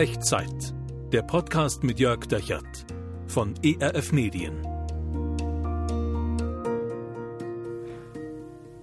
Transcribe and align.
Echtzeit. 0.00 0.72
Der 1.12 1.20
Podcast 1.20 1.84
mit 1.84 2.00
Jörg 2.00 2.24
Dechert 2.24 2.86
von 3.26 3.52
ERF 3.62 4.12
Medien. 4.12 4.66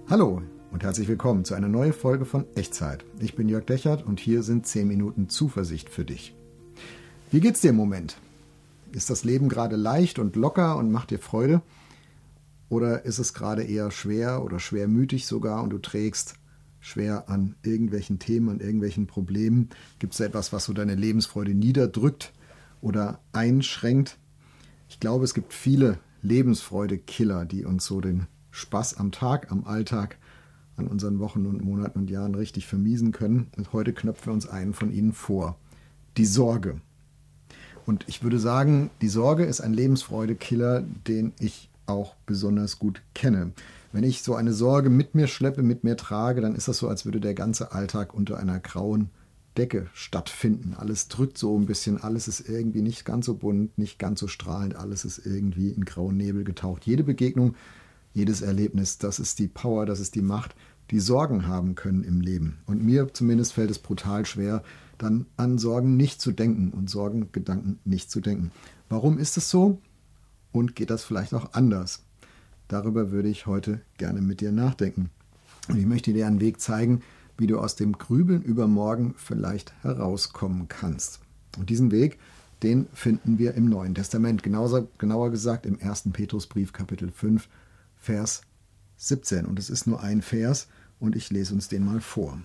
Hallo 0.08 0.42
und 0.70 0.84
herzlich 0.84 1.08
willkommen 1.08 1.44
zu 1.44 1.54
einer 1.54 1.66
neuen 1.66 1.92
Folge 1.92 2.24
von 2.24 2.46
Echtzeit. 2.54 3.04
Ich 3.18 3.34
bin 3.34 3.48
Jörg 3.48 3.64
Dechert 3.64 4.06
und 4.06 4.20
hier 4.20 4.44
sind 4.44 4.68
10 4.68 4.86
Minuten 4.86 5.28
Zuversicht 5.28 5.90
für 5.90 6.04
dich. 6.04 6.36
Wie 7.32 7.40
geht's 7.40 7.62
dir 7.62 7.70
im 7.70 7.76
Moment? 7.76 8.16
Ist 8.92 9.10
das 9.10 9.24
Leben 9.24 9.48
gerade 9.48 9.74
leicht 9.74 10.20
und 10.20 10.36
locker 10.36 10.76
und 10.76 10.92
macht 10.92 11.10
dir 11.10 11.18
Freude? 11.18 11.62
Oder 12.68 13.04
ist 13.04 13.18
es 13.18 13.34
gerade 13.34 13.64
eher 13.64 13.90
schwer 13.90 14.44
oder 14.44 14.60
schwermütig 14.60 15.26
sogar 15.26 15.64
und 15.64 15.70
du 15.70 15.78
trägst 15.78 16.36
schwer 16.88 17.28
an 17.28 17.54
irgendwelchen 17.62 18.18
Themen, 18.18 18.48
an 18.48 18.60
irgendwelchen 18.60 19.06
Problemen? 19.06 19.68
Gibt 19.98 20.14
es 20.14 20.20
etwas, 20.20 20.52
was 20.52 20.64
so 20.64 20.72
deine 20.72 20.94
Lebensfreude 20.94 21.54
niederdrückt 21.54 22.32
oder 22.80 23.20
einschränkt? 23.32 24.18
Ich 24.88 24.98
glaube, 24.98 25.24
es 25.24 25.34
gibt 25.34 25.52
viele 25.52 25.98
Lebensfreude-Killer, 26.22 27.44
die 27.44 27.64
uns 27.64 27.84
so 27.84 28.00
den 28.00 28.26
Spaß 28.50 28.96
am 28.96 29.12
Tag, 29.12 29.52
am 29.52 29.64
Alltag, 29.64 30.16
an 30.76 30.86
unseren 30.86 31.18
Wochen 31.18 31.44
und 31.46 31.62
Monaten 31.62 31.98
und 31.98 32.10
Jahren 32.10 32.34
richtig 32.34 32.66
vermiesen 32.66 33.12
können. 33.12 33.48
Und 33.56 33.72
heute 33.72 33.92
knöpfen 33.92 34.26
wir 34.26 34.32
uns 34.32 34.48
einen 34.48 34.72
von 34.72 34.92
ihnen 34.92 35.12
vor. 35.12 35.58
Die 36.16 36.24
Sorge. 36.24 36.80
Und 37.84 38.04
ich 38.08 38.22
würde 38.22 38.38
sagen, 38.38 38.90
die 39.02 39.08
Sorge 39.08 39.44
ist 39.44 39.60
ein 39.60 39.74
Lebensfreude-Killer, 39.74 40.82
den 41.06 41.32
ich 41.38 41.70
auch 41.88 42.14
besonders 42.26 42.78
gut 42.78 43.02
kenne. 43.14 43.52
Wenn 43.92 44.04
ich 44.04 44.22
so 44.22 44.34
eine 44.34 44.52
Sorge 44.52 44.90
mit 44.90 45.14
mir 45.14 45.26
schleppe, 45.26 45.62
mit 45.62 45.84
mir 45.84 45.96
trage, 45.96 46.40
dann 46.40 46.54
ist 46.54 46.68
das 46.68 46.78
so, 46.78 46.88
als 46.88 47.04
würde 47.04 47.20
der 47.20 47.34
ganze 47.34 47.72
Alltag 47.72 48.14
unter 48.14 48.38
einer 48.38 48.60
grauen 48.60 49.10
Decke 49.56 49.88
stattfinden. 49.92 50.74
Alles 50.74 51.08
drückt 51.08 51.36
so 51.36 51.58
ein 51.58 51.66
bisschen, 51.66 52.00
alles 52.00 52.28
ist 52.28 52.48
irgendwie 52.48 52.82
nicht 52.82 53.04
ganz 53.04 53.26
so 53.26 53.34
bunt, 53.34 53.76
nicht 53.76 53.98
ganz 53.98 54.20
so 54.20 54.28
strahlend, 54.28 54.76
alles 54.76 55.04
ist 55.04 55.24
irgendwie 55.24 55.70
in 55.70 55.84
grauen 55.84 56.16
Nebel 56.16 56.44
getaucht. 56.44 56.84
Jede 56.84 57.02
Begegnung, 57.02 57.54
jedes 58.14 58.40
Erlebnis, 58.40 58.98
das 58.98 59.18
ist 59.18 59.38
die 59.38 59.48
Power, 59.48 59.84
das 59.84 60.00
ist 60.00 60.14
die 60.14 60.22
Macht, 60.22 60.54
die 60.90 61.00
Sorgen 61.00 61.46
haben 61.46 61.74
können 61.74 62.04
im 62.04 62.20
Leben. 62.20 62.58
Und 62.66 62.84
mir 62.84 63.12
zumindest 63.12 63.52
fällt 63.52 63.70
es 63.70 63.78
brutal 63.78 64.24
schwer, 64.26 64.62
dann 64.96 65.26
an 65.36 65.58
Sorgen 65.58 65.96
nicht 65.96 66.20
zu 66.20 66.32
denken 66.32 66.70
und 66.70 66.88
Sorgengedanken 66.88 67.78
nicht 67.84 68.10
zu 68.10 68.20
denken. 68.20 68.52
Warum 68.88 69.18
ist 69.18 69.36
es 69.36 69.50
so? 69.50 69.80
Und 70.52 70.76
geht 70.76 70.90
das 70.90 71.04
vielleicht 71.04 71.34
auch 71.34 71.52
anders? 71.52 72.02
Darüber 72.68 73.10
würde 73.10 73.28
ich 73.28 73.46
heute 73.46 73.80
gerne 73.96 74.20
mit 74.20 74.40
dir 74.40 74.52
nachdenken. 74.52 75.10
Und 75.68 75.78
ich 75.78 75.86
möchte 75.86 76.12
dir 76.12 76.26
einen 76.26 76.40
Weg 76.40 76.60
zeigen, 76.60 77.02
wie 77.36 77.46
du 77.46 77.58
aus 77.58 77.76
dem 77.76 77.92
Grübeln 77.92 78.42
über 78.42 78.66
morgen 78.66 79.14
vielleicht 79.16 79.72
herauskommen 79.82 80.68
kannst. 80.68 81.20
Und 81.56 81.70
diesen 81.70 81.90
Weg, 81.90 82.18
den 82.62 82.86
finden 82.92 83.38
wir 83.38 83.54
im 83.54 83.68
Neuen 83.68 83.94
Testament, 83.94 84.42
genauso, 84.42 84.88
genauer 84.98 85.30
gesagt 85.30 85.64
im 85.64 85.80
1. 85.80 86.10
Petrusbrief 86.12 86.72
Kapitel 86.72 87.10
5, 87.10 87.48
Vers 87.96 88.42
17. 88.96 89.46
Und 89.46 89.58
es 89.58 89.70
ist 89.70 89.86
nur 89.86 90.02
ein 90.02 90.22
Vers 90.22 90.68
und 90.98 91.14
ich 91.14 91.30
lese 91.30 91.54
uns 91.54 91.68
den 91.68 91.84
mal 91.84 92.00
vor. 92.00 92.38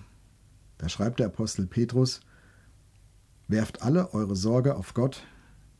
Da 0.78 0.88
schreibt 0.88 1.18
der 1.18 1.26
Apostel 1.26 1.66
Petrus, 1.66 2.20
Werft 3.46 3.82
alle 3.82 4.14
eure 4.14 4.36
Sorge 4.36 4.74
auf 4.74 4.94
Gott, 4.94 5.22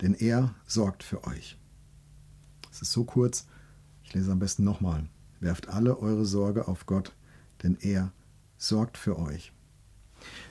denn 0.03 0.13
er 0.13 0.55
sorgt 0.67 1.03
für 1.03 1.25
euch. 1.25 1.57
Es 2.75 2.83
ist 2.83 2.93
so 2.93 3.05
kurz, 3.05 3.47
ich 4.03 4.15
lese 4.15 4.33
am 4.33 4.41
besten 4.41 4.65
nochmal. 4.65 5.05
Werft 5.39 5.69
alle 5.69 6.01
eure 6.01 6.25
Sorge 6.25 6.67
auf 6.67 6.87
Gott, 6.87 7.13
denn 7.63 7.79
er 7.81 8.11
sorgt 8.59 8.99
für 8.99 9.17
euch. 9.17 9.53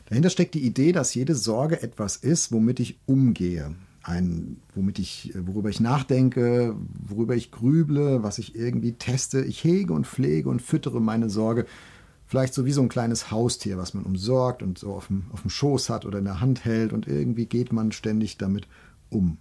Dahinter 0.05 0.29
steckt 0.29 0.53
die 0.53 0.65
Idee, 0.65 0.93
dass 0.93 1.15
jede 1.15 1.35
Sorge 1.35 1.83
etwas 1.83 2.15
ist, 2.15 2.53
womit 2.53 2.79
ich 2.79 2.97
umgehe. 3.07 3.75
Ein, 4.03 4.61
womit 4.73 4.99
ich, 4.99 5.33
worüber 5.35 5.69
ich 5.69 5.81
nachdenke, 5.81 6.77
worüber 7.05 7.35
ich 7.35 7.51
grüble, 7.51 8.23
was 8.23 8.37
ich 8.37 8.55
irgendwie 8.55 8.93
teste. 8.93 9.43
Ich 9.43 9.61
hege 9.65 9.91
und 9.91 10.07
pflege 10.07 10.47
und 10.47 10.61
füttere 10.61 11.01
meine 11.01 11.29
Sorge. 11.29 11.65
Vielleicht 12.25 12.53
so 12.53 12.65
wie 12.65 12.71
so 12.71 12.81
ein 12.81 12.89
kleines 12.89 13.31
Haustier, 13.31 13.77
was 13.77 13.93
man 13.93 14.05
umsorgt 14.05 14.63
und 14.63 14.77
so 14.77 14.93
auf 14.93 15.07
dem, 15.07 15.25
auf 15.33 15.41
dem 15.41 15.49
Schoß 15.49 15.89
hat 15.89 16.05
oder 16.05 16.19
in 16.19 16.25
der 16.25 16.39
Hand 16.39 16.63
hält 16.63 16.93
und 16.93 17.05
irgendwie 17.05 17.47
geht 17.47 17.73
man 17.73 17.91
ständig 17.91 18.37
damit 18.37 18.69
um. 19.09 19.39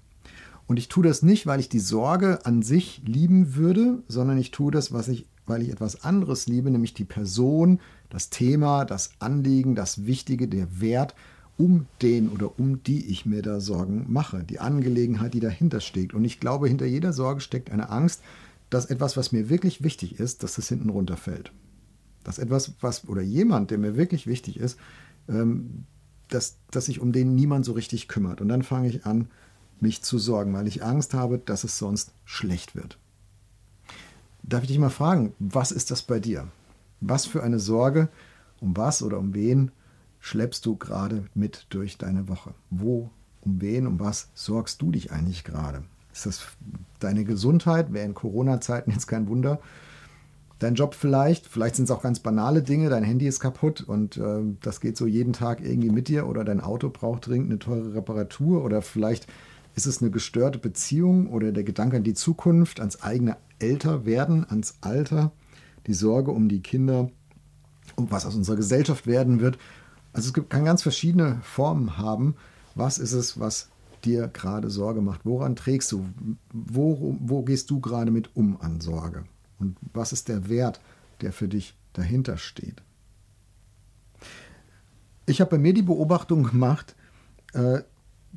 Und 0.67 0.79
ich 0.79 0.89
tue 0.89 1.05
das 1.05 1.23
nicht, 1.23 1.47
weil 1.47 1.61
ich 1.61 1.69
die 1.69 1.81
Sorge 1.81 2.45
an 2.47 2.63
sich 2.63 3.03
lieben 3.05 3.57
würde, 3.57 4.03
sondern 4.09 4.39
ich 4.39 4.51
tue 4.51 4.71
das, 4.71 4.93
was 4.93 5.09
ich, 5.09 5.27
weil 5.47 5.63
ich 5.63 5.71
etwas 5.71 6.05
anderes 6.05 6.47
liebe, 6.47 6.71
nämlich 6.71 6.95
die 6.95 7.05
Person, 7.05 7.81
das 8.11 8.31
Thema, 8.31 8.85
das 8.85 9.11
Anliegen, 9.19 9.75
das 9.75 10.07
Wichtige, 10.07 10.49
der 10.49 10.81
Wert, 10.81 11.15
um 11.59 11.87
den 12.01 12.29
oder 12.29 12.59
um 12.59 12.83
die 12.83 13.07
ich 13.07 13.27
mir 13.27 13.43
da 13.43 13.61
Sorgen 13.61 14.07
mache, 14.09 14.45
die 14.45 14.61
Angelegenheit, 14.61 15.35
die 15.35 15.41
dahinter 15.41 15.81
steckt. 15.81 16.15
Und 16.15 16.25
ich 16.25 16.41
glaube, 16.41 16.69
hinter 16.69 16.87
jeder 16.87 17.13
Sorge 17.13 17.41
steckt 17.41 17.71
eine 17.71 17.91
Angst, 17.91 18.23
dass 18.71 18.87
etwas, 18.87 19.17
was 19.17 19.33
mir 19.33 19.51
wirklich 19.51 19.83
wichtig 19.83 20.19
ist, 20.19 20.43
dass 20.43 20.55
das 20.55 20.69
hinten 20.69 20.89
runterfällt. 20.89 21.53
Dass 22.25 22.39
etwas, 22.39 22.73
was 22.81 23.07
oder 23.07 23.21
jemand, 23.21 23.71
der 23.71 23.79
mir 23.79 23.97
wirklich 23.97 24.27
wichtig 24.27 24.59
ist, 24.59 24.79
ähm, 25.29 25.85
dass, 26.29 26.57
dass 26.71 26.87
sich 26.87 27.01
um 27.01 27.13
den 27.13 27.35
niemand 27.35 27.65
so 27.65 27.73
richtig 27.73 28.09
kümmert. 28.09 28.41
Und 28.41 28.49
dann 28.49 28.63
fange 28.63 28.89
ich 28.89 29.05
an, 29.05 29.29
mich 29.83 30.03
zu 30.03 30.19
sorgen, 30.19 30.55
weil 30.55 30.67
ich 30.67 30.85
Angst 30.85 31.13
habe, 31.13 31.39
dass 31.39 31.65
es 31.65 31.79
sonst 31.79 32.13
schlecht 32.25 32.75
wird. 32.75 32.99
Darf 34.43 34.63
ich 34.63 34.69
dich 34.69 34.79
mal 34.79 34.91
fragen, 34.91 35.35
was 35.39 35.73
ist 35.73 35.91
das 35.91 36.03
bei 36.03 36.19
dir? 36.19 36.49
Was 37.01 37.27
für 37.27 37.43
eine 37.43 37.59
Sorge, 37.59 38.09
um 38.61 38.77
was 38.77 39.03
oder 39.03 39.19
um 39.19 39.35
wen 39.35 39.71
schleppst 40.21 40.65
du 40.67 40.77
gerade 40.77 41.25
mit 41.35 41.67
durch 41.71 41.99
deine 41.99 42.29
Woche? 42.29 42.55
Wo, 42.71 43.11
um 43.41 43.61
wen, 43.61 43.87
um 43.87 44.01
was 44.01 44.31
sorgst 44.35 44.81
du 44.81 44.91
dich 44.91 45.13
eigentlich 45.13 45.45
gerade? 45.45 45.83
Ist 46.13 46.27
das 46.27 46.43
deine 47.01 47.25
Gesundheit? 47.25 47.93
Wäre 47.93 48.07
in 48.07 48.15
Corona-Zeiten 48.15 48.91
jetzt 48.91 49.07
kein 49.07 49.29
Wunder. 49.29 49.61
Dein 50.59 50.77
Job 50.77 50.95
vielleicht, 50.95 51.49
vielleicht 51.49 51.75
sind 51.75 51.87
es 51.87 51.91
auch 51.91 52.03
ganz 52.03 52.21
banale 52.21 52.63
Dinge, 52.63 52.89
dein 52.89 53.03
Handy 53.03 53.27
ist 53.27 53.41
kaputt 53.41 53.81
und 53.81 54.17
äh, 54.17 54.43
das 54.61 54.81
geht 54.81 54.97
so 54.97 55.09
jeden 55.09 55.33
Tag 55.33 55.61
irgendwie 55.61 55.91
mit 55.91 56.07
dir 56.07 56.29
oder 56.29 56.45
dein 56.45 56.61
Auto 56.61 56.89
braucht 56.89 57.27
dringend 57.27 57.51
eine 57.51 57.59
teure 57.59 57.95
Reparatur 57.95 58.63
oder 58.63 58.81
vielleicht 58.81 59.27
ist 59.75 59.87
es 59.87 60.03
eine 60.03 60.11
gestörte 60.11 60.59
Beziehung 60.59 61.29
oder 61.29 61.53
der 61.53 61.65
Gedanke 61.65 61.97
an 61.97 62.05
die 62.05 62.15
Zukunft, 62.15 62.81
ans 62.81 63.03
eigene 63.03 63.37
Älterwerden, 63.59 64.49
ans 64.49 64.75
Alter, 64.81 65.33
die 65.87 65.95
Sorge 65.95 66.31
um 66.31 66.49
die 66.49 66.61
Kinder, 66.61 67.11
um 67.97 68.11
was 68.11 68.27
aus 68.27 68.35
unserer 68.35 68.57
Gesellschaft 68.57 69.07
werden 69.07 69.41
wird? 69.41 69.59
Also 70.13 70.33
es 70.35 70.49
kann 70.49 70.65
ganz 70.65 70.83
verschiedene 70.83 71.41
Formen 71.43 71.97
haben. 71.97 72.35
Was 72.75 72.99
ist 72.99 73.13
es, 73.13 73.41
was 73.41 73.71
dir 74.05 74.29
gerade 74.29 74.71
Sorge 74.71 75.01
macht? 75.01 75.25
Woran 75.25 75.57
trägst 75.57 75.93
du? 75.93 76.07
Wo, 76.53 77.17
wo 77.21 77.43
gehst 77.43 77.71
du 77.71 77.81
gerade 77.81 78.11
mit 78.11 78.35
um 78.37 78.61
an 78.61 78.81
Sorge? 78.81 79.25
Und 79.59 79.77
was 79.93 80.13
ist 80.13 80.29
der 80.29 80.49
Wert, 80.49 80.81
der 81.21 81.33
für 81.33 81.49
dich 81.49 81.77
dahinter 81.93 82.37
steht? 82.37 82.83
Ich 85.25 85.41
habe 85.41 85.53
bei 85.53 85.59
mir 85.59 85.73
die 85.73 85.83
Beobachtung 85.83 86.43
gemacht, 86.43 86.97
äh, 87.55 87.81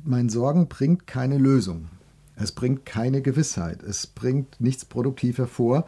mein 0.04 0.28
Sorgen 0.28 0.68
bringt 0.68 1.06
keine 1.06 1.38
Lösung. 1.38 1.88
Es 2.36 2.52
bringt 2.52 2.84
keine 2.84 3.22
Gewissheit. 3.22 3.82
Es 3.82 4.06
bringt 4.06 4.60
nichts 4.60 4.84
produktiv 4.84 5.38
hervor. 5.38 5.86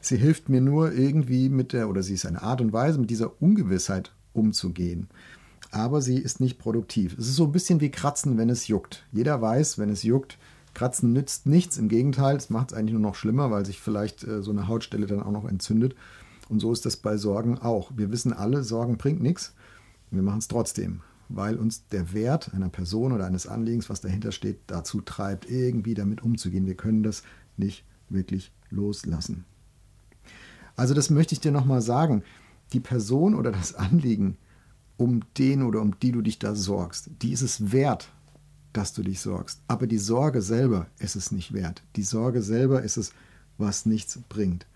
Sie 0.00 0.16
hilft 0.16 0.48
mir 0.48 0.60
nur 0.60 0.92
irgendwie 0.92 1.48
mit 1.48 1.72
der, 1.72 1.88
oder 1.88 2.02
sie 2.02 2.14
ist 2.14 2.26
eine 2.26 2.42
Art 2.42 2.60
und 2.60 2.72
Weise, 2.72 2.98
mit 2.98 3.10
dieser 3.10 3.40
Ungewissheit 3.40 4.12
umzugehen. 4.32 5.08
Aber 5.70 6.00
sie 6.00 6.18
ist 6.18 6.40
nicht 6.40 6.58
produktiv. 6.58 7.16
Es 7.18 7.28
ist 7.28 7.36
so 7.36 7.44
ein 7.44 7.52
bisschen 7.52 7.80
wie 7.80 7.90
Kratzen, 7.90 8.36
wenn 8.36 8.50
es 8.50 8.68
juckt. 8.68 9.04
Jeder 9.12 9.40
weiß, 9.40 9.78
wenn 9.78 9.90
es 9.90 10.02
juckt, 10.02 10.38
Kratzen 10.74 11.12
nützt 11.12 11.46
nichts. 11.46 11.78
Im 11.78 11.88
Gegenteil, 11.88 12.36
es 12.36 12.50
macht 12.50 12.72
es 12.72 12.76
eigentlich 12.76 12.92
nur 12.92 13.02
noch 13.02 13.14
schlimmer, 13.14 13.50
weil 13.50 13.64
sich 13.64 13.80
vielleicht 13.80 14.24
äh, 14.24 14.42
so 14.42 14.50
eine 14.50 14.68
Hautstelle 14.68 15.06
dann 15.06 15.22
auch 15.22 15.30
noch 15.30 15.48
entzündet. 15.48 15.94
Und 16.48 16.60
so 16.60 16.72
ist 16.72 16.86
das 16.86 16.96
bei 16.96 17.16
Sorgen 17.16 17.58
auch. 17.58 17.90
Wir 17.96 18.12
wissen 18.12 18.32
alle, 18.32 18.62
Sorgen 18.62 18.98
bringt 18.98 19.22
nichts. 19.22 19.54
Wir 20.10 20.22
machen 20.22 20.38
es 20.38 20.48
trotzdem 20.48 21.00
weil 21.28 21.56
uns 21.56 21.86
der 21.88 22.12
Wert 22.12 22.54
einer 22.54 22.68
Person 22.68 23.12
oder 23.12 23.26
eines 23.26 23.46
Anliegens, 23.46 23.88
was 23.90 24.00
dahinter 24.00 24.32
steht, 24.32 24.58
dazu 24.66 25.00
treibt, 25.00 25.50
irgendwie 25.50 25.94
damit 25.94 26.22
umzugehen. 26.22 26.66
Wir 26.66 26.76
können 26.76 27.02
das 27.02 27.22
nicht 27.56 27.84
wirklich 28.08 28.52
loslassen. 28.70 29.44
Also 30.76 30.94
das 30.94 31.10
möchte 31.10 31.34
ich 31.34 31.40
dir 31.40 31.52
nochmal 31.52 31.80
sagen. 31.80 32.22
Die 32.72 32.80
Person 32.80 33.34
oder 33.34 33.52
das 33.52 33.74
Anliegen, 33.74 34.36
um 34.96 35.20
den 35.38 35.62
oder 35.62 35.80
um 35.80 35.98
die 36.00 36.12
du 36.12 36.22
dich 36.22 36.38
da 36.38 36.54
sorgst, 36.54 37.10
die 37.22 37.32
ist 37.32 37.42
es 37.42 37.72
wert, 37.72 38.12
dass 38.72 38.92
du 38.92 39.02
dich 39.02 39.20
sorgst. 39.20 39.60
Aber 39.68 39.86
die 39.86 39.98
Sorge 39.98 40.42
selber 40.42 40.86
ist 40.98 41.16
es 41.16 41.32
nicht 41.32 41.52
wert. 41.52 41.82
Die 41.96 42.02
Sorge 42.02 42.42
selber 42.42 42.82
ist 42.82 42.96
es, 42.96 43.12
was 43.58 43.86
nichts 43.86 44.18
bringt. 44.28 44.66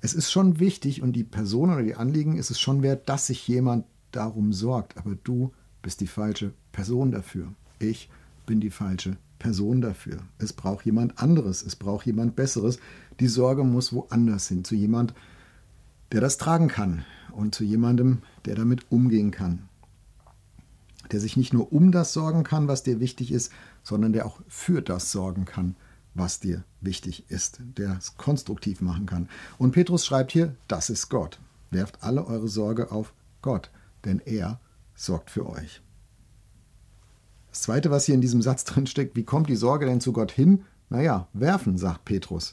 Es 0.00 0.14
ist 0.14 0.30
schon 0.30 0.60
wichtig 0.60 1.02
und 1.02 1.14
die 1.14 1.24
Person 1.24 1.70
oder 1.70 1.82
die 1.82 1.96
Anliegen 1.96 2.36
ist 2.36 2.50
es 2.50 2.60
schon 2.60 2.82
wert, 2.82 3.08
dass 3.08 3.26
sich 3.26 3.46
jemand 3.48 3.84
darum 4.12 4.52
sorgt. 4.52 4.96
Aber 4.96 5.16
du 5.24 5.52
bist 5.82 6.00
die 6.00 6.06
falsche 6.06 6.52
Person 6.72 7.12
dafür. 7.12 7.52
Ich 7.78 8.10
bin 8.46 8.60
die 8.60 8.70
falsche 8.70 9.16
Person 9.38 9.80
dafür. 9.80 10.18
Es 10.38 10.52
braucht 10.52 10.84
jemand 10.84 11.18
anderes, 11.22 11.62
es 11.62 11.76
braucht 11.76 12.06
jemand 12.06 12.34
Besseres. 12.34 12.78
Die 13.20 13.28
Sorge 13.28 13.64
muss 13.64 13.92
woanders 13.92 14.48
hin, 14.48 14.64
zu 14.64 14.74
jemand, 14.74 15.14
der 16.12 16.20
das 16.20 16.38
tragen 16.38 16.68
kann 16.68 17.04
und 17.32 17.54
zu 17.54 17.64
jemandem, 17.64 18.22
der 18.46 18.54
damit 18.54 18.90
umgehen 18.90 19.30
kann. 19.30 19.68
der 21.12 21.20
sich 21.20 21.36
nicht 21.36 21.52
nur 21.52 21.72
um 21.72 21.92
das 21.92 22.12
sorgen 22.12 22.44
kann, 22.44 22.68
was 22.68 22.82
dir 22.82 23.00
wichtig 23.00 23.32
ist, 23.32 23.52
sondern 23.82 24.12
der 24.12 24.26
auch 24.26 24.40
für 24.48 24.82
das 24.82 25.10
sorgen 25.10 25.44
kann, 25.44 25.76
was 26.14 26.40
dir 26.40 26.64
wichtig 26.80 27.24
ist, 27.28 27.60
der 27.76 27.96
es 27.98 28.16
konstruktiv 28.16 28.80
machen 28.80 29.06
kann. 29.06 29.28
Und 29.56 29.72
Petrus 29.72 30.04
schreibt 30.04 30.32
hier, 30.32 30.54
das 30.66 30.90
ist 30.90 31.08
Gott. 31.08 31.38
Werft 31.70 32.02
alle 32.02 32.26
eure 32.26 32.48
Sorge 32.48 32.90
auf 32.90 33.12
Gott, 33.42 33.70
denn 34.04 34.20
er 34.24 34.60
sorgt 34.98 35.30
für 35.30 35.48
euch. 35.48 35.80
Das 37.50 37.62
Zweite, 37.62 37.90
was 37.90 38.04
hier 38.04 38.14
in 38.14 38.20
diesem 38.20 38.42
Satz 38.42 38.64
drin 38.64 38.86
steckt, 38.86 39.16
wie 39.16 39.24
kommt 39.24 39.48
die 39.48 39.56
Sorge 39.56 39.86
denn 39.86 40.00
zu 40.00 40.12
Gott 40.12 40.32
hin? 40.32 40.64
Naja, 40.90 41.28
werfen, 41.32 41.78
sagt 41.78 42.04
Petrus. 42.04 42.52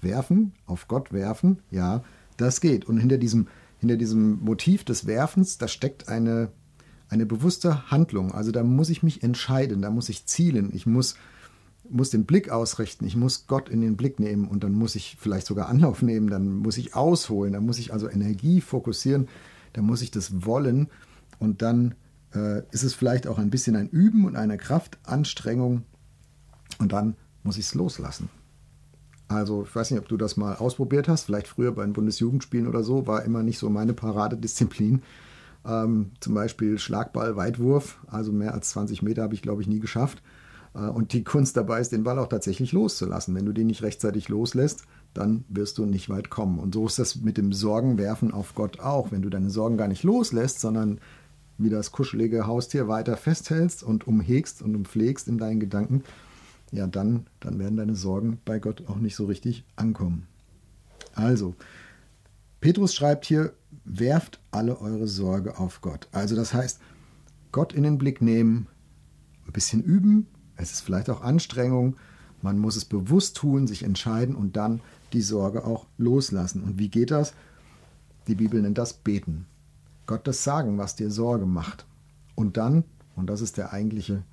Werfen, 0.00 0.52
auf 0.66 0.88
Gott 0.88 1.12
werfen, 1.12 1.60
ja, 1.70 2.02
das 2.36 2.60
geht. 2.60 2.84
Und 2.84 2.98
hinter 2.98 3.18
diesem, 3.18 3.48
hinter 3.78 3.96
diesem 3.96 4.42
Motiv 4.44 4.84
des 4.84 5.06
Werfens, 5.06 5.56
da 5.56 5.66
steckt 5.66 6.08
eine, 6.08 6.50
eine 7.08 7.26
bewusste 7.26 7.90
Handlung. 7.90 8.32
Also 8.32 8.50
da 8.50 8.62
muss 8.62 8.90
ich 8.90 9.02
mich 9.02 9.22
entscheiden, 9.22 9.82
da 9.82 9.90
muss 9.90 10.10
ich 10.10 10.26
zielen, 10.26 10.70
ich 10.74 10.84
muss, 10.84 11.16
muss 11.88 12.10
den 12.10 12.26
Blick 12.26 12.50
ausrichten, 12.50 13.06
ich 13.06 13.16
muss 13.16 13.46
Gott 13.46 13.70
in 13.70 13.80
den 13.80 13.96
Blick 13.96 14.20
nehmen 14.20 14.46
und 14.46 14.62
dann 14.62 14.72
muss 14.72 14.94
ich 14.94 15.16
vielleicht 15.18 15.46
sogar 15.46 15.68
Anlauf 15.68 16.02
nehmen, 16.02 16.28
dann 16.28 16.54
muss 16.56 16.76
ich 16.76 16.94
ausholen, 16.94 17.54
dann 17.54 17.64
muss 17.64 17.78
ich 17.78 17.92
also 17.92 18.08
Energie 18.08 18.60
fokussieren, 18.60 19.28
dann 19.72 19.86
muss 19.86 20.02
ich 20.02 20.10
das 20.10 20.44
wollen 20.44 20.88
und 21.44 21.60
dann 21.60 21.94
äh, 22.34 22.62
ist 22.72 22.82
es 22.82 22.94
vielleicht 22.94 23.26
auch 23.26 23.38
ein 23.38 23.50
bisschen 23.50 23.76
ein 23.76 23.88
Üben 23.88 24.24
und 24.24 24.34
eine 24.34 24.56
Kraftanstrengung 24.56 25.82
und 26.78 26.92
dann 26.92 27.16
muss 27.42 27.58
ich 27.58 27.66
es 27.66 27.74
loslassen. 27.74 28.30
Also 29.28 29.62
ich 29.62 29.74
weiß 29.74 29.90
nicht, 29.90 30.00
ob 30.00 30.08
du 30.08 30.16
das 30.16 30.36
mal 30.36 30.56
ausprobiert 30.56 31.06
hast, 31.06 31.24
vielleicht 31.24 31.48
früher 31.48 31.72
bei 31.72 31.84
den 31.84 31.92
Bundesjugendspielen 31.92 32.66
oder 32.66 32.82
so, 32.82 33.06
war 33.06 33.24
immer 33.24 33.42
nicht 33.42 33.58
so 33.58 33.68
meine 33.68 33.92
Paradedisziplin. 33.92 35.02
Ähm, 35.66 36.12
zum 36.20 36.34
Beispiel 36.34 36.78
Schlagball, 36.78 37.36
Weitwurf, 37.36 37.98
also 38.06 38.32
mehr 38.32 38.54
als 38.54 38.70
20 38.70 39.02
Meter 39.02 39.22
habe 39.22 39.34
ich, 39.34 39.42
glaube 39.42 39.62
ich, 39.62 39.68
nie 39.68 39.80
geschafft. 39.80 40.22
Äh, 40.74 40.80
und 40.80 41.12
die 41.12 41.24
Kunst 41.24 41.56
dabei 41.56 41.80
ist, 41.80 41.92
den 41.92 42.04
Ball 42.04 42.18
auch 42.18 42.28
tatsächlich 42.28 42.72
loszulassen. 42.72 43.34
Wenn 43.34 43.46
du 43.46 43.52
den 43.52 43.66
nicht 43.66 43.82
rechtzeitig 43.82 44.28
loslässt, 44.28 44.84
dann 45.14 45.44
wirst 45.48 45.78
du 45.78 45.86
nicht 45.86 46.10
weit 46.10 46.28
kommen. 46.28 46.58
Und 46.58 46.74
so 46.74 46.86
ist 46.86 46.98
das 46.98 47.16
mit 47.16 47.38
dem 47.38 47.52
Sorgenwerfen 47.52 48.32
auf 48.32 48.54
Gott 48.54 48.80
auch. 48.80 49.10
Wenn 49.12 49.22
du 49.22 49.30
deine 49.30 49.50
Sorgen 49.50 49.76
gar 49.76 49.88
nicht 49.88 50.02
loslässt, 50.02 50.60
sondern 50.60 51.00
wie 51.58 51.70
das 51.70 51.92
kuschelige 51.92 52.46
Haustier 52.46 52.88
weiter 52.88 53.16
festhältst 53.16 53.82
und 53.82 54.06
umhegst 54.06 54.62
und 54.62 54.74
umpflegst 54.74 55.28
in 55.28 55.38
deinen 55.38 55.60
Gedanken, 55.60 56.02
ja, 56.72 56.86
dann, 56.86 57.26
dann 57.40 57.58
werden 57.58 57.76
deine 57.76 57.94
Sorgen 57.94 58.38
bei 58.44 58.58
Gott 58.58 58.84
auch 58.88 58.96
nicht 58.96 59.14
so 59.14 59.26
richtig 59.26 59.64
ankommen. 59.76 60.26
Also, 61.14 61.54
Petrus 62.60 62.94
schreibt 62.94 63.26
hier, 63.26 63.52
werft 63.84 64.40
alle 64.50 64.80
eure 64.80 65.06
Sorge 65.06 65.58
auf 65.58 65.80
Gott. 65.80 66.08
Also 66.12 66.34
das 66.34 66.54
heißt, 66.54 66.80
Gott 67.52 67.72
in 67.72 67.82
den 67.82 67.98
Blick 67.98 68.20
nehmen, 68.20 68.66
ein 69.46 69.52
bisschen 69.52 69.82
üben, 69.82 70.26
es 70.56 70.72
ist 70.72 70.80
vielleicht 70.80 71.10
auch 71.10 71.20
Anstrengung, 71.20 71.96
man 72.42 72.58
muss 72.58 72.76
es 72.76 72.84
bewusst 72.84 73.36
tun, 73.36 73.66
sich 73.66 73.82
entscheiden 73.82 74.34
und 74.34 74.56
dann 74.56 74.80
die 75.12 75.22
Sorge 75.22 75.64
auch 75.64 75.86
loslassen. 75.96 76.62
Und 76.62 76.78
wie 76.78 76.88
geht 76.88 77.10
das? 77.10 77.34
Die 78.26 78.34
Bibel 78.34 78.60
nennt 78.60 78.78
das 78.78 78.92
Beten. 78.94 79.46
Gott 80.06 80.26
das 80.26 80.44
sagen, 80.44 80.78
was 80.78 80.96
dir 80.96 81.10
Sorge 81.10 81.46
macht. 81.46 81.86
Und 82.34 82.56
dann, 82.56 82.84
und 83.16 83.28
das 83.28 83.40
ist 83.40 83.56
der 83.56 83.72
eigentliche, 83.72 84.24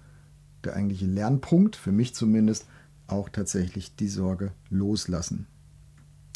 der 0.64 0.76
eigentliche 0.76 1.06
Lernpunkt, 1.06 1.76
für 1.76 1.92
mich 1.92 2.14
zumindest, 2.16 2.66
auch 3.08 3.30
tatsächlich 3.30 3.96
die 3.96 4.08
Sorge 4.08 4.52
loslassen. 4.70 5.48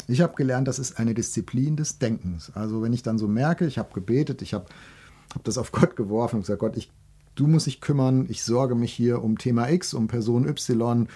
Ich 0.08 0.20
habe 0.20 0.34
gelernt, 0.36 0.68
das 0.68 0.78
ist 0.78 0.98
eine 0.98 1.14
Disziplin 1.14 1.76
des 1.76 1.98
Denkens. 1.98 2.52
Also 2.54 2.82
wenn 2.82 2.92
ich 2.92 3.02
dann 3.02 3.18
so 3.18 3.26
merke, 3.26 3.66
ich 3.66 3.78
habe 3.78 3.92
gebetet, 3.92 4.42
ich 4.42 4.54
habe 4.54 4.66
hab 5.34 5.42
das 5.44 5.58
auf 5.58 5.72
Gott 5.72 5.96
geworfen 5.96 6.36
und 6.36 6.42
gesagt, 6.42 6.60
Gott, 6.60 6.76
ich, 6.76 6.92
du 7.34 7.46
musst 7.46 7.66
dich 7.66 7.80
kümmern, 7.80 8.26
ich 8.28 8.44
sorge 8.44 8.74
mich 8.74 8.92
hier 8.92 9.22
um 9.22 9.38
Thema 9.38 9.68
X, 9.68 9.94
um 9.94 10.06
Person 10.06 10.46
Y, 10.46 11.08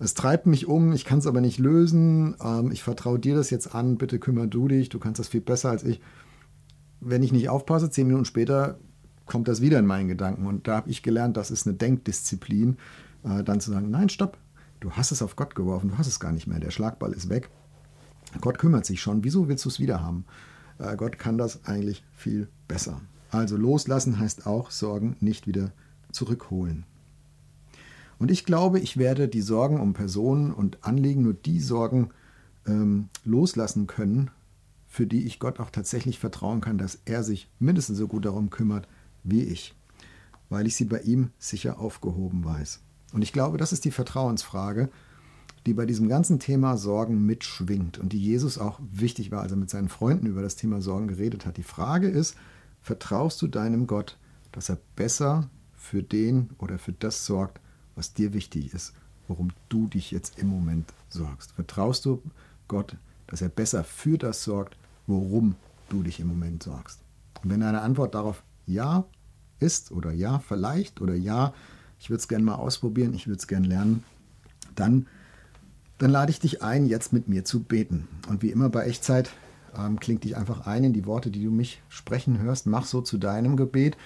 es 0.00 0.14
treibt 0.14 0.46
mich 0.46 0.66
um, 0.66 0.92
ich 0.92 1.04
kann 1.04 1.18
es 1.18 1.26
aber 1.26 1.40
nicht 1.40 1.58
lösen, 1.58 2.36
ähm, 2.42 2.70
ich 2.70 2.82
vertraue 2.82 3.18
dir 3.18 3.34
das 3.34 3.50
jetzt 3.50 3.74
an, 3.74 3.98
bitte 3.98 4.18
kümmere 4.18 4.48
du 4.48 4.68
dich, 4.68 4.88
du 4.88 4.98
kannst 4.98 5.18
das 5.18 5.28
viel 5.28 5.40
besser 5.40 5.70
als 5.70 5.84
ich 5.84 6.00
wenn 7.00 7.22
ich 7.22 7.32
nicht 7.32 7.48
aufpasse, 7.48 7.90
zehn 7.90 8.06
Minuten 8.06 8.24
später 8.24 8.78
kommt 9.26 9.48
das 9.48 9.60
wieder 9.60 9.78
in 9.78 9.86
meinen 9.86 10.08
Gedanken. 10.08 10.46
Und 10.46 10.66
da 10.66 10.76
habe 10.76 10.90
ich 10.90 11.02
gelernt, 11.02 11.36
das 11.36 11.50
ist 11.50 11.66
eine 11.66 11.76
Denkdisziplin, 11.76 12.78
äh, 13.24 13.44
dann 13.44 13.60
zu 13.60 13.70
sagen, 13.70 13.90
nein, 13.90 14.08
stopp, 14.08 14.38
du 14.80 14.92
hast 14.92 15.12
es 15.12 15.22
auf 15.22 15.36
Gott 15.36 15.54
geworfen, 15.54 15.90
du 15.90 15.98
hast 15.98 16.06
es 16.06 16.20
gar 16.20 16.32
nicht 16.32 16.46
mehr, 16.46 16.60
der 16.60 16.70
Schlagball 16.70 17.12
ist 17.12 17.28
weg. 17.28 17.50
Gott 18.40 18.58
kümmert 18.58 18.86
sich 18.86 19.00
schon, 19.00 19.24
wieso 19.24 19.48
willst 19.48 19.64
du 19.64 19.68
es 19.68 19.80
wieder 19.80 20.02
haben? 20.02 20.24
Äh, 20.78 20.96
Gott 20.96 21.18
kann 21.18 21.38
das 21.38 21.64
eigentlich 21.64 22.04
viel 22.14 22.48
besser. 22.66 23.00
Also 23.30 23.56
loslassen 23.56 24.18
heißt 24.18 24.46
auch 24.46 24.70
Sorgen 24.70 25.16
nicht 25.20 25.46
wieder 25.46 25.72
zurückholen. 26.12 26.84
Und 28.18 28.30
ich 28.30 28.44
glaube, 28.44 28.80
ich 28.80 28.96
werde 28.96 29.28
die 29.28 29.42
Sorgen 29.42 29.78
um 29.80 29.92
Personen 29.92 30.52
und 30.52 30.84
Anliegen, 30.84 31.22
nur 31.22 31.34
die 31.34 31.60
Sorgen 31.60 32.10
ähm, 32.66 33.08
loslassen 33.24 33.86
können, 33.86 34.30
für 34.88 35.06
die 35.06 35.26
ich 35.26 35.38
Gott 35.38 35.60
auch 35.60 35.70
tatsächlich 35.70 36.18
vertrauen 36.18 36.60
kann, 36.60 36.78
dass 36.78 36.98
er 37.04 37.22
sich 37.22 37.48
mindestens 37.58 37.98
so 37.98 38.08
gut 38.08 38.24
darum 38.24 38.50
kümmert 38.50 38.88
wie 39.22 39.42
ich, 39.42 39.74
weil 40.48 40.66
ich 40.66 40.74
sie 40.74 40.86
bei 40.86 41.00
ihm 41.00 41.30
sicher 41.38 41.78
aufgehoben 41.78 42.44
weiß. 42.44 42.80
Und 43.12 43.22
ich 43.22 43.32
glaube, 43.32 43.58
das 43.58 43.72
ist 43.72 43.84
die 43.84 43.90
Vertrauensfrage, 43.90 44.88
die 45.66 45.74
bei 45.74 45.84
diesem 45.84 46.08
ganzen 46.08 46.38
Thema 46.38 46.78
Sorgen 46.78 47.26
mitschwingt 47.26 47.98
und 47.98 48.12
die 48.12 48.22
Jesus 48.22 48.58
auch 48.58 48.80
wichtig 48.90 49.30
war, 49.30 49.42
als 49.42 49.52
er 49.52 49.58
mit 49.58 49.70
seinen 49.70 49.90
Freunden 49.90 50.26
über 50.26 50.40
das 50.40 50.56
Thema 50.56 50.80
Sorgen 50.80 51.08
geredet 51.08 51.44
hat. 51.44 51.58
Die 51.58 51.62
Frage 51.62 52.08
ist, 52.08 52.36
vertraust 52.80 53.42
du 53.42 53.48
deinem 53.48 53.86
Gott, 53.86 54.16
dass 54.52 54.70
er 54.70 54.78
besser 54.96 55.50
für 55.76 56.02
den 56.02 56.50
oder 56.58 56.78
für 56.78 56.92
das 56.92 57.26
sorgt, 57.26 57.60
was 57.94 58.14
dir 58.14 58.32
wichtig 58.32 58.72
ist, 58.72 58.94
worum 59.26 59.50
du 59.68 59.88
dich 59.88 60.10
jetzt 60.10 60.38
im 60.38 60.48
Moment 60.48 60.92
sorgst? 61.10 61.52
Vertraust 61.52 62.06
du 62.06 62.22
Gott, 62.66 62.96
dass 63.26 63.42
er 63.42 63.50
besser 63.50 63.84
für 63.84 64.16
das 64.16 64.44
sorgt, 64.44 64.77
worum 65.08 65.56
du 65.88 66.02
dich 66.02 66.20
im 66.20 66.28
Moment 66.28 66.62
sorgst. 66.62 67.00
Und 67.42 67.50
wenn 67.50 67.62
eine 67.62 67.80
Antwort 67.80 68.14
darauf 68.14 68.44
ja 68.66 69.04
ist 69.58 69.90
oder 69.90 70.12
ja 70.12 70.38
vielleicht 70.38 71.00
oder 71.00 71.14
ja, 71.14 71.52
ich 71.98 72.10
würde 72.10 72.20
es 72.20 72.28
gerne 72.28 72.44
mal 72.44 72.54
ausprobieren, 72.54 73.14
ich 73.14 73.26
würde 73.26 73.38
es 73.38 73.48
gerne 73.48 73.66
lernen, 73.66 74.04
dann, 74.76 75.06
dann 75.98 76.10
lade 76.10 76.30
ich 76.30 76.38
dich 76.38 76.62
ein, 76.62 76.86
jetzt 76.86 77.12
mit 77.12 77.28
mir 77.28 77.44
zu 77.44 77.62
beten. 77.62 78.06
Und 78.28 78.42
wie 78.42 78.50
immer 78.50 78.68
bei 78.68 78.86
Echtzeit 78.86 79.30
ähm, 79.76 79.98
klingt 79.98 80.24
dich 80.24 80.36
einfach 80.36 80.66
ein 80.66 80.84
in 80.84 80.92
die 80.92 81.06
Worte, 81.06 81.30
die 81.30 81.42
du 81.42 81.50
mich 81.50 81.82
sprechen 81.88 82.38
hörst. 82.38 82.66
Mach 82.66 82.84
so 82.84 83.00
zu 83.00 83.18
deinem 83.18 83.56
Gebet. 83.56 83.96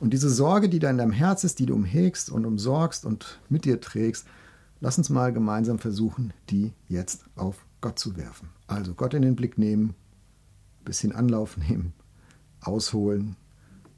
Und 0.00 0.10
diese 0.12 0.30
Sorge, 0.30 0.68
die 0.68 0.78
da 0.78 0.90
in 0.90 0.98
deinem 0.98 1.12
Herz 1.12 1.44
ist, 1.44 1.58
die 1.58 1.66
du 1.66 1.74
umhegst 1.74 2.30
und 2.30 2.44
umsorgst 2.44 3.04
und 3.04 3.40
mit 3.48 3.64
dir 3.64 3.80
trägst, 3.80 4.26
lass 4.80 4.98
uns 4.98 5.08
mal 5.08 5.32
gemeinsam 5.32 5.78
versuchen, 5.78 6.32
die 6.50 6.72
jetzt 6.88 7.24
auf 7.36 7.64
Gott 7.80 7.98
zu 7.98 8.16
werfen. 8.16 8.48
Also 8.66 8.94
Gott 8.94 9.14
in 9.14 9.22
den 9.22 9.36
Blick 9.36 9.56
nehmen, 9.56 9.94
bisschen 10.84 11.12
Anlauf 11.12 11.56
nehmen, 11.56 11.92
ausholen, 12.60 13.36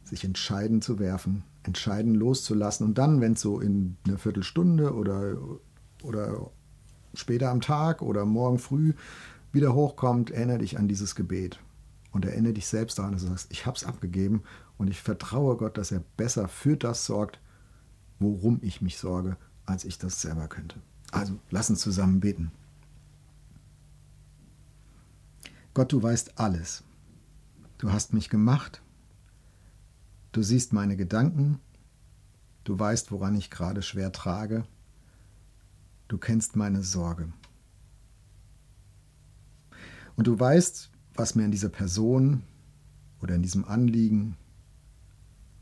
sich 0.04 0.24
entscheiden 0.24 0.82
zu 0.82 0.98
werfen, 0.98 1.42
entscheiden 1.62 2.14
loszulassen 2.14 2.86
und 2.86 2.98
dann, 2.98 3.20
wenn 3.20 3.32
es 3.32 3.40
so 3.40 3.60
in 3.60 3.96
einer 4.06 4.18
Viertelstunde 4.18 4.94
oder, 4.94 5.36
oder 6.02 6.50
später 7.14 7.50
am 7.50 7.60
Tag 7.60 8.02
oder 8.02 8.24
morgen 8.24 8.58
früh 8.58 8.94
wieder 9.52 9.74
hochkommt, 9.74 10.30
erinnere 10.30 10.58
dich 10.58 10.78
an 10.78 10.88
dieses 10.88 11.14
Gebet 11.14 11.58
und 12.12 12.24
erinnere 12.24 12.52
dich 12.52 12.66
selbst 12.66 12.98
daran, 12.98 13.12
dass 13.12 13.22
du 13.22 13.28
sagst, 13.28 13.50
ich 13.50 13.66
habe 13.66 13.76
es 13.76 13.84
abgegeben 13.84 14.42
und 14.78 14.88
ich 14.88 15.00
vertraue 15.00 15.56
Gott, 15.56 15.78
dass 15.78 15.92
er 15.92 16.02
besser 16.16 16.48
für 16.48 16.76
das 16.76 17.06
sorgt, 17.06 17.40
worum 18.18 18.58
ich 18.62 18.80
mich 18.80 18.98
sorge, 18.98 19.36
als 19.64 19.84
ich 19.84 19.98
das 19.98 20.20
selber 20.20 20.48
könnte. 20.48 20.76
Also 21.12 21.34
lass 21.50 21.70
uns 21.70 21.80
zusammen 21.80 22.20
beten. 22.20 22.52
Gott, 25.76 25.92
du 25.92 26.02
weißt 26.02 26.38
alles. 26.38 26.84
Du 27.76 27.92
hast 27.92 28.14
mich 28.14 28.30
gemacht. 28.30 28.80
Du 30.32 30.42
siehst 30.42 30.72
meine 30.72 30.96
Gedanken. 30.96 31.60
Du 32.64 32.78
weißt, 32.78 33.12
woran 33.12 33.34
ich 33.34 33.50
gerade 33.50 33.82
schwer 33.82 34.10
trage. 34.10 34.64
Du 36.08 36.16
kennst 36.16 36.56
meine 36.56 36.82
Sorge. 36.82 37.30
Und 40.16 40.26
du 40.26 40.40
weißt, 40.40 40.90
was 41.12 41.34
mir 41.34 41.44
an 41.44 41.50
dieser 41.50 41.68
Person 41.68 42.42
oder 43.20 43.34
in 43.34 43.42
diesem 43.42 43.66
Anliegen, 43.66 44.38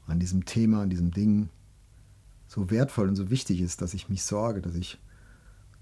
an 0.07 0.21
diesem 0.21 0.45
Thema, 0.45 0.83
an 0.83 0.91
diesem 0.91 1.11
Ding 1.11 1.49
so 2.47 2.71
wertvoll 2.71 3.09
und 3.09 3.17
so 3.17 3.31
wichtig 3.31 3.61
ist, 3.61 3.83
dass 3.83 3.95
ich 3.95 4.09
mich 4.09 4.23
sorge, 4.23 4.63
dass 4.63 4.77
ich, 4.77 5.01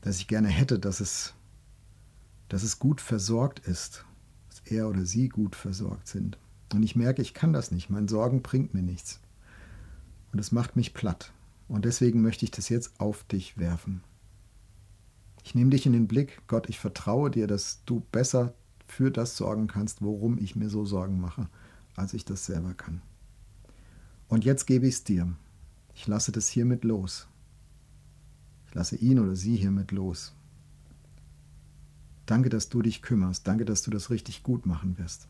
dass 0.01 0.17
ich 0.17 0.27
gerne 0.27 0.49
hätte, 0.49 0.79
dass 0.79 1.01
es, 1.01 1.35
dass 2.49 2.63
es 2.63 2.79
gut 2.79 3.03
versorgt 3.03 3.59
ist 3.59 4.07
er 4.65 4.89
oder 4.89 5.05
sie 5.05 5.29
gut 5.29 5.57
versorgt 5.57 6.09
sind. 6.09 6.39
Und 6.73 6.83
ich 6.83 6.97
merke, 6.97 7.23
ich 7.23 7.35
kann 7.35 7.53
das 7.53 7.71
nicht. 7.71 7.91
Mein 7.91 8.09
Sorgen 8.09 8.43
bringt 8.43 8.75
mir 8.75 8.83
nichts. 8.83 9.21
Und 10.33 10.39
es 10.39 10.53
macht 10.53 10.77
mich 10.77 10.95
platt. 10.95 11.33
Und 11.69 11.85
deswegen 11.85 12.23
möchte 12.23 12.45
ich 12.45 12.51
das 12.51 12.69
jetzt 12.69 13.01
auf 13.01 13.25
dich 13.25 13.59
werfen. 13.59 14.03
Ich 15.45 15.55
nehme 15.55 15.71
dich 15.71 15.87
in 15.87 15.93
den 15.93 16.07
Blick, 16.07 16.43
Gott, 16.47 16.69
ich 16.69 16.79
vertraue 16.79 17.31
dir, 17.31 17.47
dass 17.47 17.83
du 17.85 18.01
besser 18.13 18.55
für 18.87 19.11
das 19.11 19.37
sorgen 19.37 19.67
kannst, 19.67 20.03
worum 20.03 20.39
ich 20.39 20.55
mir 20.55 20.71
so 20.71 20.85
Sorgen 20.85 21.21
mache, 21.21 21.49
als 21.97 22.15
ich 22.15 22.25
das 22.25 22.47
selber 22.47 22.75
kann. 22.75 23.03
Und 24.29 24.45
jetzt 24.45 24.67
gebe 24.67 24.87
ich 24.87 24.95
es 24.95 25.05
dir. 25.05 25.35
Ich 25.95 26.07
lasse 26.07 26.33
das 26.33 26.49
hiermit 26.49 26.85
los. 26.85 27.27
Ich 28.69 28.75
lasse 28.75 28.97
ihn 28.97 29.19
oder 29.19 29.37
sie 29.37 29.57
hiermit 29.57 29.93
los. 29.93 30.35
Danke, 32.33 32.49
dass 32.49 32.71
du 32.71 32.81
dich 32.81 33.03
kümmerst. 33.03 33.47
Danke, 33.47 33.67
dass 33.67 33.83
du 33.83 33.91
das 33.91 34.09
richtig 34.09 34.43
gut 34.43 34.65
machen 34.65 34.97
wirst. 34.97 35.29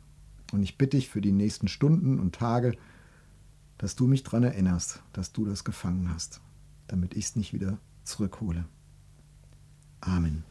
Und 0.53 0.63
ich 0.63 0.79
bitte 0.79 0.97
dich 0.97 1.09
für 1.09 1.21
die 1.21 1.33
nächsten 1.33 1.67
Stunden 1.67 2.21
und 2.21 2.33
Tage, 2.33 2.77
dass 3.77 3.97
du 3.97 4.07
mich 4.07 4.23
daran 4.23 4.45
erinnerst, 4.45 5.03
dass 5.13 5.33
du 5.33 5.45
das 5.45 5.65
gefangen 5.65 6.15
hast, 6.15 6.41
damit 6.87 7.17
ich 7.17 7.25
es 7.25 7.35
nicht 7.35 7.53
wieder 7.53 7.79
zurückhole. 8.05 8.67
Amen. 10.01 10.45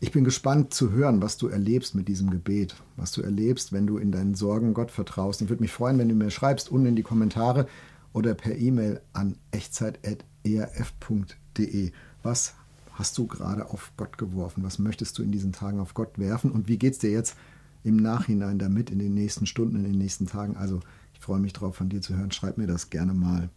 Ich 0.00 0.12
bin 0.12 0.22
gespannt 0.22 0.74
zu 0.74 0.92
hören, 0.92 1.22
was 1.22 1.38
du 1.38 1.48
erlebst 1.48 1.94
mit 1.94 2.08
diesem 2.08 2.28
Gebet, 2.28 2.76
was 2.96 3.12
du 3.12 3.22
erlebst, 3.22 3.72
wenn 3.72 3.86
du 3.86 3.96
in 3.96 4.12
deinen 4.12 4.34
Sorgen 4.34 4.74
Gott 4.74 4.90
vertraust. 4.90 5.40
Ich 5.40 5.48
würde 5.48 5.62
mich 5.62 5.72
freuen, 5.72 5.96
wenn 5.96 6.10
du 6.10 6.14
mir 6.14 6.30
schreibst 6.30 6.70
unten 6.70 6.88
in 6.88 6.96
die 6.96 7.02
Kommentare 7.02 7.66
oder 8.12 8.34
per 8.34 8.54
E-Mail 8.54 9.00
an 9.14 9.38
echtzeit.erf.de. 9.50 11.92
Was 12.22 12.54
hast 12.98 13.16
du 13.16 13.26
gerade 13.26 13.70
auf 13.70 13.92
Gott 13.96 14.18
geworfen? 14.18 14.64
Was 14.64 14.78
möchtest 14.78 15.16
du 15.18 15.22
in 15.22 15.30
diesen 15.30 15.52
Tagen 15.52 15.78
auf 15.78 15.94
Gott 15.94 16.18
werfen? 16.18 16.50
Und 16.50 16.66
wie 16.66 16.78
geht 16.78 16.94
es 16.94 16.98
dir 16.98 17.10
jetzt 17.10 17.36
im 17.84 17.96
Nachhinein 17.96 18.58
damit 18.58 18.90
in 18.90 18.98
den 18.98 19.14
nächsten 19.14 19.46
Stunden, 19.46 19.76
in 19.76 19.84
den 19.84 19.98
nächsten 19.98 20.26
Tagen? 20.26 20.56
Also 20.56 20.80
ich 21.14 21.20
freue 21.20 21.38
mich 21.38 21.52
darauf, 21.52 21.76
von 21.76 21.88
dir 21.88 22.00
zu 22.00 22.16
hören. 22.16 22.32
Schreib 22.32 22.58
mir 22.58 22.66
das 22.66 22.90
gerne 22.90 23.14
mal. 23.14 23.50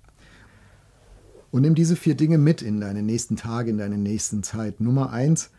Und 1.50 1.63
nimm 1.63 1.75
diese 1.75 1.95
vier 1.95 2.15
Dinge 2.15 2.38
mit 2.38 2.62
in 2.62 2.79
deine 2.79 3.01
nächsten 3.01 3.36
Tage, 3.36 3.71
in 3.71 3.79
deine 3.79 3.98
nächsten 3.98 4.43
Zeit. 4.43 4.79
Nummer 4.79 5.12
eins, 5.12 5.50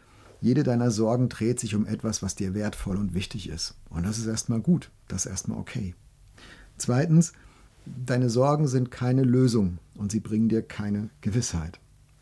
jede 0.41 0.62
deiner 0.62 0.91
Sorgen 0.91 1.29
dreht 1.29 1.59
sich 1.59 1.75
um 1.75 1.87
etwas, 1.87 2.23
was 2.23 2.35
dir 2.35 2.55
wertvoll 2.55 2.97
und 2.97 3.15
wichtig 3.15 3.49
ist. 3.49 3.75
Und 3.91 4.05
das 4.05 4.19
ist 4.19 4.27
erstmal 4.27 4.61
gut, 4.61 4.91
das 5.09 5.27
ist 5.27 5.31
erstmal 5.31 5.59
okay. 5.59 5.95
Zweitens, 6.79 7.33
deine 7.85 8.31
Sorgen 8.31 8.69
sind 8.69 8.91
keine 8.91 9.25
Lösung 9.25 9.79
und 9.95 10.12
sie 10.12 10.21
bringen 10.21 10.49
dir 10.49 10.62
keine 10.62 11.11
Gewissheit. 11.21 11.79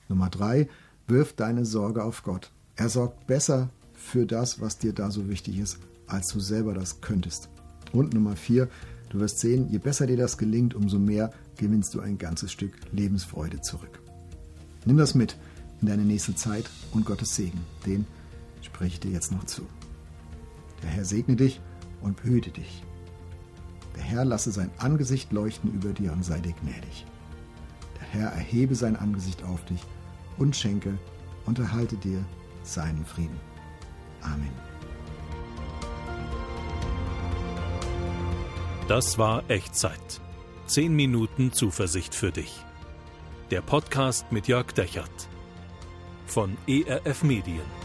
Nummer 0.09 0.29
drei, 0.29 0.69
wirf 1.11 1.35
deine 1.35 1.67
Sorge 1.67 2.03
auf 2.05 2.23
Gott. 2.23 2.51
Er 2.77 2.89
sorgt 2.89 3.27
besser 3.27 3.69
für 3.93 4.25
das, 4.25 4.61
was 4.61 4.79
dir 4.79 4.95
da 4.95 5.11
so 5.11 5.29
wichtig 5.29 5.59
ist, 5.59 5.79
als 6.07 6.29
du 6.29 6.41
selber 6.41 6.73
das 6.73 7.01
könntest. 7.01 7.51
Und 7.93 8.15
Nummer 8.15 8.37
vier, 8.37 8.69
du 9.11 9.21
wirst 9.21 9.41
sehen, 9.41 9.69
je 9.69 9.79
besser 9.79 10.07
dir 10.07 10.17
das 10.17 10.39
gelingt, 10.39 10.75
umso 10.75 10.99
mehr 10.99 11.33
gewinnst 11.57 11.95
du 11.95 12.01
ein 12.01 12.17
ganzes 12.17 12.53
Stück 12.53 12.73
Lebensfreude 12.93 13.61
zurück. 13.61 14.01
Nimm 14.87 14.97
das 14.97 15.15
mit 15.15 15.37
in 15.83 15.89
deine 15.89 16.05
nächste 16.05 16.35
Zeit 16.35 16.71
und 16.93 17.05
Gottes 17.05 17.35
Segen. 17.35 17.61
Den 17.85 18.07
spreche 18.63 18.95
ich 18.95 19.01
dir 19.01 19.11
jetzt 19.11 19.33
noch 19.33 19.45
zu. 19.45 19.63
Der 20.83 20.91
Herr 20.91 21.05
segne 21.05 21.37
dich 21.37 21.61
und 22.01 22.23
behüte 22.23 22.51
dich. 22.51 22.85
Der 23.97 24.05
Herr 24.05 24.25
lasse 24.25 24.53
sein 24.53 24.71
Angesicht 24.79 25.33
leuchten 25.33 25.75
über 25.75 25.93
dir 25.93 26.13
und 26.13 26.25
sei 26.25 26.39
dir 26.39 26.55
gnädig. 26.63 27.05
Der 28.01 28.07
Herr 28.09 28.29
erhebe 28.31 28.75
sein 28.75 28.97
Angesicht 28.97 29.43
auf 29.45 29.65
dich 29.65 29.85
und 30.41 30.57
schenke 30.57 30.99
und 31.47 31.59
erhalte 31.59 31.97
dir 31.97 32.25
seinen 32.65 33.05
Frieden. 33.05 33.39
Amen. 34.23 34.51
Das 38.89 39.19
war 39.19 39.49
Echtzeit. 39.49 40.21
Zehn 40.67 40.95
Minuten 40.95 41.53
Zuversicht 41.53 42.15
für 42.15 42.33
dich. 42.33 42.65
Der 43.51 43.61
Podcast 43.61 44.33
mit 44.33 44.49
Jörg 44.49 44.73
Dechert 44.73 45.29
von 46.27 46.57
ERF 46.67 47.23
Medien. 47.23 47.80